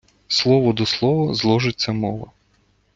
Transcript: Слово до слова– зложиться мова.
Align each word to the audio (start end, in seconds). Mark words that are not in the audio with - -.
Слово 0.27 0.73
до 0.73 0.85
слова– 0.85 1.33
зложиться 1.33 1.93
мова. 1.93 2.31